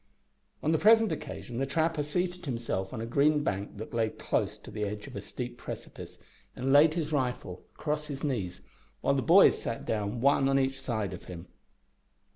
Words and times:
On 0.63 0.71
the 0.71 0.79
present 0.79 1.11
occasion 1.11 1.59
the 1.59 1.67
trapper 1.67 2.01
seated 2.01 2.47
himself 2.47 2.91
on 2.91 3.01
a 3.01 3.05
green 3.05 3.43
bank 3.43 3.77
that 3.77 3.93
lay 3.93 4.09
close 4.09 4.57
to 4.57 4.71
the 4.71 4.83
edge 4.83 5.05
of 5.05 5.15
a 5.15 5.21
steep 5.21 5.59
precipice, 5.59 6.17
and 6.55 6.73
laid 6.73 6.95
his 6.95 7.11
rifle 7.11 7.65
across 7.75 8.07
his 8.07 8.23
knees, 8.23 8.61
while 9.01 9.13
the 9.13 9.21
boys 9.21 9.61
sat 9.61 9.85
down 9.85 10.19
one 10.19 10.49
on 10.49 10.57
each 10.57 10.81
side 10.81 11.13
of 11.13 11.25
him. 11.25 11.45